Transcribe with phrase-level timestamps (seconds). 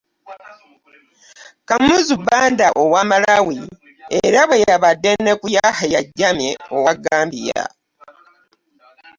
[1.67, 3.57] Kamuzu Banda owa Malawi
[4.25, 7.63] era bwe kyabadde ne ku Yahya Jammeh owa Gambia